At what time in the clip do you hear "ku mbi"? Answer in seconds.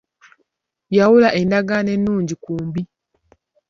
2.43-2.83